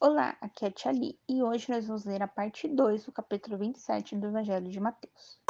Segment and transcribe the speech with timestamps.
[0.00, 3.10] Olá, aqui é a Tia Li, e hoje nós vamos ler a parte 2 do
[3.10, 5.40] capítulo 27 do Evangelho de Mateus.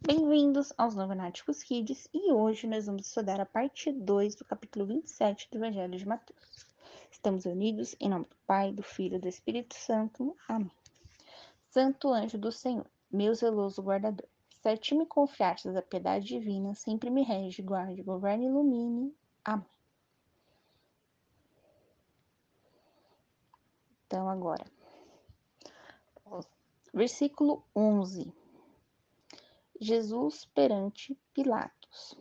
[0.00, 5.50] Bem-vindos aos Novenáticos Kids, e hoje nós vamos estudar a parte 2 do capítulo 27
[5.50, 6.66] do Evangelho de Mateus.
[7.10, 10.34] Estamos unidos em nome do Pai, do Filho e do Espírito Santo.
[10.48, 10.72] Amém.
[11.68, 14.26] Santo anjo do Senhor, meu zeloso guardador,
[14.62, 19.12] se a ti me confiastes a piedade divina, sempre me rege, guarde, governe e ilumine.
[19.44, 19.66] Amém.
[24.06, 24.64] Então, agora,
[26.94, 28.32] versículo 11.
[29.80, 32.16] Jesus perante Pilatos.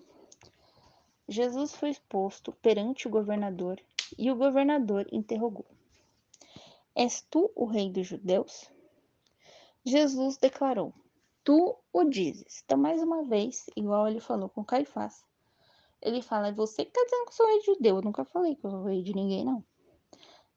[1.28, 3.80] Jesus foi exposto perante o governador
[4.18, 5.68] e o governador interrogou:
[6.96, 8.68] És tu o rei dos judeus?
[9.86, 10.92] Jesus declarou:
[11.44, 12.62] Tu o dizes.
[12.64, 15.26] Então, mais uma vez, igual ele falou com Caifás,
[16.02, 17.96] ele fala: Você que está dizendo que eu sou rei de judeu.
[17.98, 19.64] Eu nunca falei que eu sou rei de ninguém, não.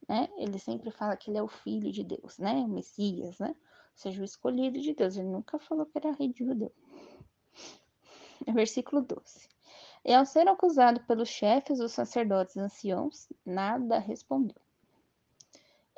[0.08, 0.28] Né?
[0.36, 2.52] Ele sempre fala que ele é o filho de Deus, né?
[2.56, 3.48] O Messias, né?
[3.48, 5.16] Ou seja, o escolhido de Deus.
[5.16, 6.72] Ele nunca falou que era rei de judeu.
[8.52, 9.48] Versículo 12.
[10.04, 14.60] E ao ser acusado pelos chefes dos sacerdotes anciãos, nada respondeu.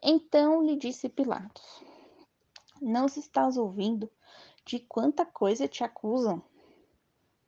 [0.01, 1.83] Então lhe disse Pilatos:
[2.81, 4.11] não se estás ouvindo
[4.67, 6.43] de quanta coisa te acusam?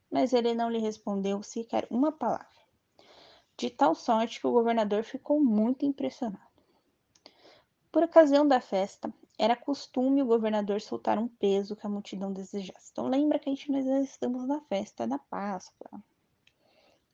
[0.08, 2.46] Mas ele não lhe respondeu sequer uma palavra,
[3.56, 6.48] de tal sorte que o governador ficou muito impressionado.
[7.90, 12.90] Por ocasião da festa, era costume o governador soltar um peso que a multidão desejasse.
[12.92, 16.02] Então lembra que a gente nós estamos na festa da Páscoa.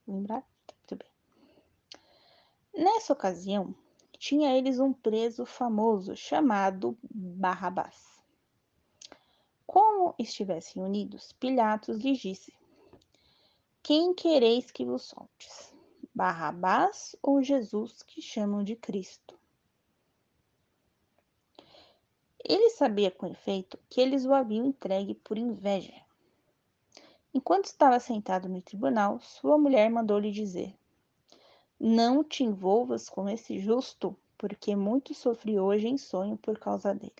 [0.06, 0.44] Lembrar?
[0.68, 2.84] Muito bem.
[2.84, 3.74] Nessa ocasião,
[4.18, 8.13] tinha eles um preso famoso chamado Barrabás.
[9.66, 12.52] Como estivessem unidos, Pilatos lhes disse:
[13.82, 15.74] Quem quereis que vos soltes?
[16.14, 19.38] Barrabás ou Jesus que chamam de Cristo?
[22.44, 25.94] Ele sabia com efeito que eles o haviam entregue por inveja.
[27.32, 30.76] Enquanto estava sentado no tribunal, sua mulher mandou-lhe dizer:
[31.80, 37.12] não te envolvas com esse justo, porque muito sofri hoje em sonho por causa dele.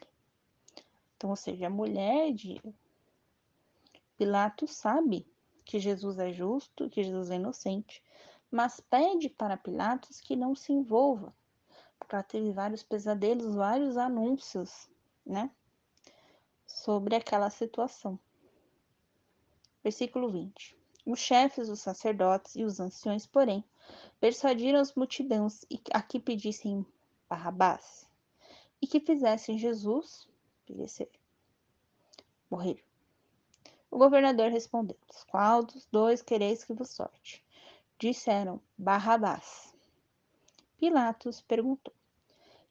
[1.25, 2.61] Então, ou seja, a mulher de
[4.15, 5.27] Pilatos sabe
[5.65, 8.05] que Jesus é justo, que Jesus é inocente,
[8.51, 11.35] mas pede para Pilatos que não se envolva,
[11.99, 14.91] porque ela teve vários pesadelos, vários anúncios,
[15.25, 15.51] né,
[16.67, 18.19] sobre aquela situação.
[19.83, 20.77] Versículo 20.
[21.07, 23.65] Os chefes, os sacerdotes e os anciões, porém,
[24.21, 26.85] persuadiram as multidões a que pedissem
[27.31, 28.07] Barrabás
[28.83, 30.29] e que fizessem Jesus
[30.67, 31.11] perecer,
[32.51, 32.83] morrer.
[33.91, 37.45] O governador respondeu-lhes: Qual dos dois quereis que vos sorte?
[37.99, 39.73] Disseram Barrabás.
[40.77, 41.95] Pilatos perguntou: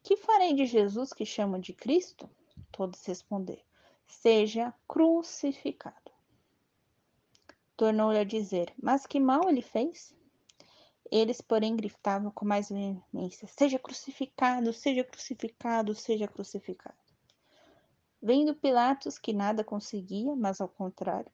[0.04, 2.30] Que farei de Jesus que chamam de Cristo?
[2.72, 3.64] Todos responderam:
[4.06, 6.12] Seja crucificado.
[7.78, 10.14] Tornou-lhe a dizer: Mas que mal ele fez?
[11.10, 17.03] Eles, porém, gritavam com mais veemência: Seja crucificado, seja crucificado, seja crucificado.
[18.26, 21.30] Vendo Pilatos que nada conseguia, mas ao contrário,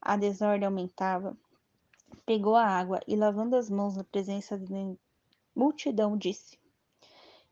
[0.00, 1.36] a desordem aumentava,
[2.24, 4.94] pegou a água e, lavando as mãos na presença da
[5.52, 6.60] multidão, disse: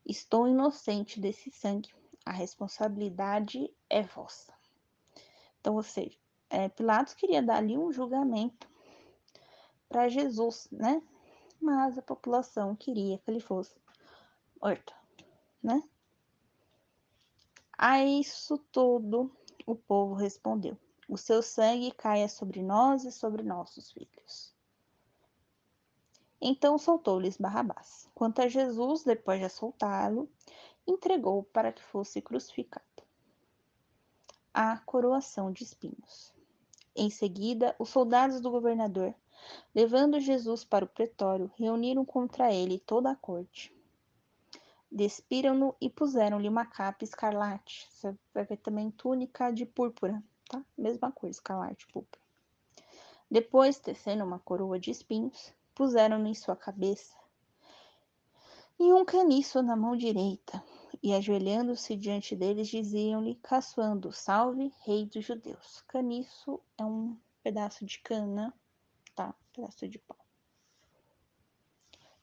[0.07, 1.93] Estou inocente desse sangue,
[2.25, 4.55] a responsabilidade é vossa.
[5.61, 6.17] Então, ou seja,
[6.49, 8.69] é, Pilatos queria dar ali um julgamento
[9.89, 11.03] para Jesus, né?
[11.61, 13.75] Mas a população queria que ele fosse
[14.63, 14.95] morto,
[15.61, 15.83] né?
[17.77, 19.31] A isso tudo
[19.67, 20.77] o povo respondeu:
[21.09, 24.55] O seu sangue caia sobre nós e sobre nossos filhos.
[26.41, 28.09] Então soltou-lhes Barrabás.
[28.15, 30.29] Quanto a Jesus, depois de soltá-lo,
[30.87, 32.85] entregou para que fosse crucificado.
[34.53, 36.33] A coroação de espinhos.
[36.95, 39.15] Em seguida, os soldados do governador,
[39.75, 43.75] levando Jesus para o pretório, reuniram contra ele toda a corte.
[44.95, 47.89] Despiram-no e puseram-lhe uma capa escarlate.
[47.91, 50.65] Você vai ver também túnica de púrpura, tá?
[50.79, 52.23] Mesma coisa, escarlate, púrpura.
[53.29, 57.13] Depois, tecendo uma coroa de espinhos, puseram-no em sua cabeça
[58.79, 60.63] e um caniço na mão direita,
[61.03, 65.83] e ajoelhando-se diante deles, diziam-lhe, caçoando, salve, rei dos judeus.
[65.89, 68.55] Caniço é um pedaço de cana,
[69.15, 69.35] tá?
[69.53, 70.19] Pedaço de pau.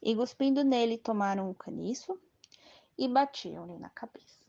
[0.02, 2.20] E cuspindo nele, tomaram o caniço
[3.02, 4.46] e batiam-lhe na cabeça.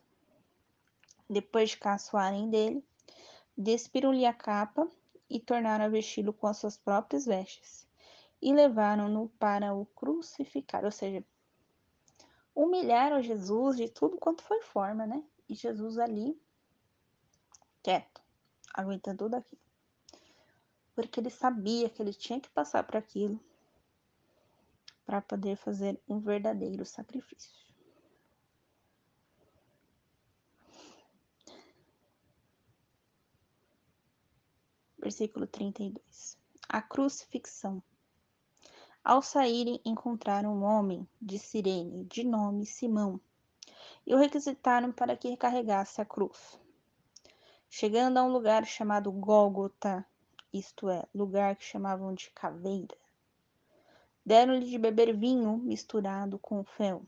[1.29, 2.85] Depois de caçoarem dele,
[3.57, 4.87] despiram-lhe a capa
[5.31, 7.89] e tornaram a vesti-lo com as suas próprias vestes
[8.43, 11.25] e levaram-no para o crucificar, ou seja,
[12.55, 15.25] humilharam Jesus de tudo quanto foi forma, né?
[15.49, 16.39] E Jesus ali,
[17.83, 18.21] quieto,
[18.75, 19.63] aguentando tudo aquilo.
[20.95, 23.41] Porque ele sabia que ele tinha que passar por aquilo
[25.07, 27.72] para poder fazer um verdadeiro sacrifício.
[35.03, 36.39] Versículo 32.
[36.69, 37.83] A crucifixão.
[39.03, 43.21] Ao saírem, encontraram um homem de Cirene, de nome Simão,
[44.07, 46.57] e o requisitaram para que carregasse a cruz.
[47.69, 50.07] Chegando a um lugar chamado Gólgota,
[50.53, 52.97] isto é, lugar que chamavam de caveira,
[54.25, 57.03] deram-lhe de beber vinho misturado com fel.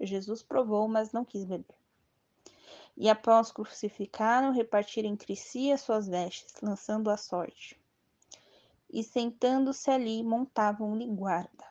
[0.00, 1.79] Jesus provou, mas não quis beber.
[3.00, 7.80] E após crucificaram, repartiram entre si as suas vestes, lançando a sorte
[8.92, 11.64] e sentando-se ali montavam-lhe guarda.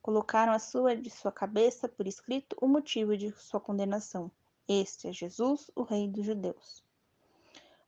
[0.00, 4.30] Colocaram a sua de sua cabeça por escrito o motivo de sua condenação.
[4.66, 6.82] Este é Jesus, o Rei dos Judeus.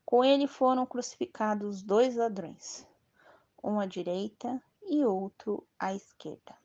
[0.04, 2.86] Com ele foram crucificados dois ladrões,
[3.64, 6.61] um à direita e outro à esquerda.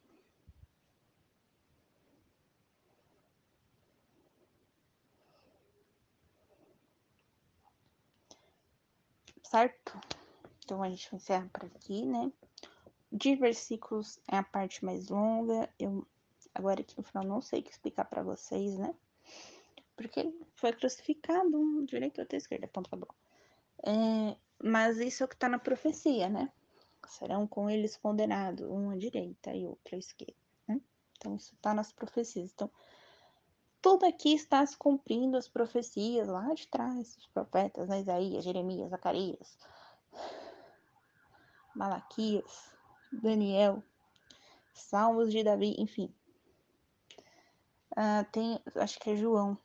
[9.49, 9.97] Certo?
[10.65, 12.29] Então a gente encerra por aqui, né?
[13.09, 15.69] De versículos é a parte mais longa.
[15.79, 16.05] Eu
[16.53, 18.93] agora aqui no final não sei o que explicar para vocês, né?
[19.95, 23.07] Porque ele foi crucificado, direito ou esquerda, ponto acabou.
[23.85, 26.51] É, mas isso é o que está na profecia, né?
[27.07, 30.35] Serão com eles condenados, um à direita e outro à esquerda,
[30.67, 30.81] né?
[31.17, 32.51] Então isso está nas profecias.
[32.53, 32.69] Então
[33.81, 38.01] tudo aqui está se cumprindo as profecias lá de trás, os profetas, né?
[38.01, 39.57] Isaías, Jeremias, Zacarias,
[41.75, 42.73] Malaquias,
[43.11, 43.83] Daniel,
[44.73, 46.13] Salmos de Davi, enfim.
[47.91, 49.57] Uh, tem, acho que é João,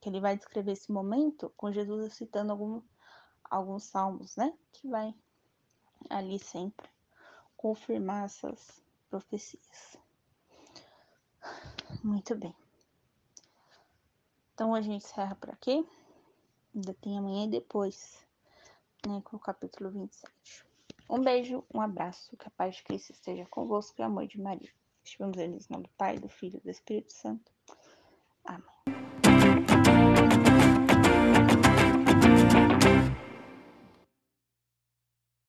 [0.00, 2.82] que ele vai descrever esse momento com Jesus citando algum,
[3.44, 4.52] alguns salmos, né?
[4.72, 5.14] Que vai
[6.10, 6.88] ali sempre
[7.56, 9.96] confirmar essas profecias.
[12.02, 12.54] Muito bem.
[14.54, 15.86] Então a gente encerra por aqui.
[16.74, 18.24] Ainda tem amanhã e depois,
[19.06, 20.64] né, com o capítulo 27.
[21.10, 24.40] Um beijo, um abraço, que a paz de Cristo esteja convosco e o amor de
[24.40, 24.72] Maria.
[25.04, 27.52] Estivemos em nome do Pai, do Filho e do Espírito Santo.
[28.44, 28.73] Amém.